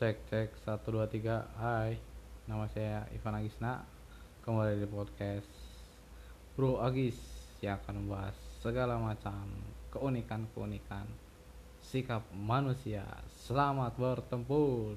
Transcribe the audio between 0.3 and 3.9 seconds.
cek satu dua tiga. Hai, nama saya Ivan Agisna.